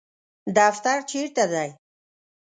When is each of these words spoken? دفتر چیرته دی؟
دفتر 0.57 0.97
چیرته 1.09 1.45
دی؟ 1.51 1.69